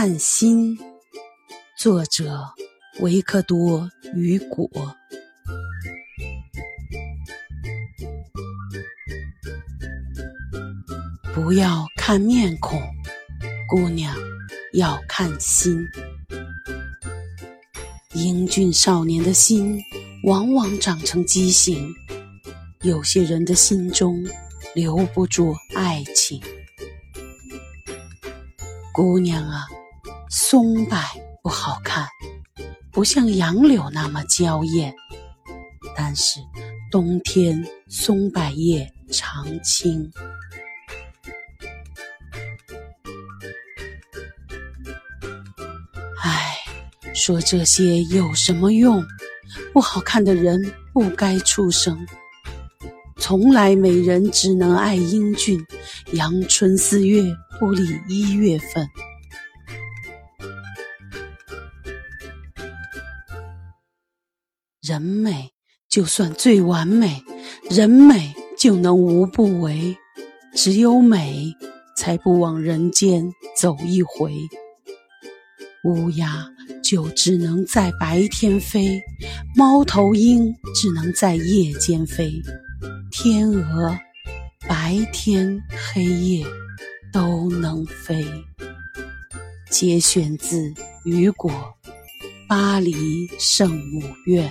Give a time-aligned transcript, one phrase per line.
[0.00, 0.78] 看心，
[1.76, 2.48] 作者
[3.00, 3.80] 维克多·
[4.14, 4.70] 雨果。
[11.34, 12.80] 不要看面孔，
[13.68, 14.16] 姑娘，
[14.74, 15.84] 要看心。
[18.14, 19.80] 英俊少年的心，
[20.22, 21.92] 往往长成畸形。
[22.82, 24.24] 有些人的心中
[24.76, 26.40] 留不住爱情。
[28.94, 29.66] 姑娘啊，
[30.30, 30.98] 松柏
[31.42, 32.06] 不好看，
[32.92, 34.94] 不像杨柳那么娇艳。
[35.96, 36.38] 但是
[36.90, 40.10] 冬天松柏叶常青。
[46.20, 46.58] 唉，
[47.14, 49.02] 说这些有什么用？
[49.72, 50.60] 不好看的人
[50.92, 52.06] 不该出生。
[53.18, 55.64] 从来美人只能爱英俊，
[56.12, 58.86] 阳春四月不理一月份。
[64.88, 65.50] 人美
[65.90, 67.22] 就算最完美，
[67.68, 69.94] 人美就能无不为。
[70.54, 71.52] 只有美，
[71.94, 74.32] 才不往人间走一回。
[75.84, 76.48] 乌鸦
[76.82, 78.98] 就只能在白天飞，
[79.54, 82.32] 猫头鹰只能在夜间飞。
[83.10, 83.94] 天鹅，
[84.66, 86.46] 白天黑夜
[87.12, 88.24] 都能飞。
[89.70, 90.72] 节选自
[91.04, 91.50] 雨果
[92.48, 92.94] 《巴黎
[93.38, 94.48] 圣母院》。